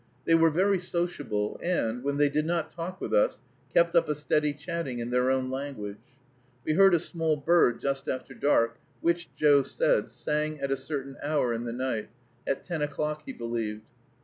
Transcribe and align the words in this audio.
They 0.25 0.33
were 0.33 0.49
very 0.49 0.79
sociable, 0.79 1.59
and, 1.61 2.03
when 2.03 2.17
they 2.17 2.27
did 2.27 2.47
not 2.47 2.71
talk 2.71 2.99
with 2.99 3.13
us, 3.13 3.39
kept 3.71 3.95
up 3.95 4.09
a 4.09 4.15
steady 4.15 4.51
chatting 4.51 4.97
in 4.97 5.11
their 5.11 5.29
own 5.29 5.51
language. 5.51 5.99
We 6.65 6.73
heard 6.73 6.95
a 6.95 6.99
small 6.99 7.37
bird 7.37 7.79
just 7.79 8.07
after 8.09 8.33
dark, 8.33 8.79
which, 9.01 9.29
Joe 9.35 9.61
said, 9.61 10.09
sang 10.09 10.59
at 10.59 10.71
a 10.71 10.75
certain 10.75 11.17
hour 11.21 11.53
in 11.53 11.65
the 11.65 11.71
night, 11.71 12.09
at 12.47 12.63
ten 12.63 12.81
o'clock, 12.81 13.21
he 13.27 13.31
believed. 13.33 13.85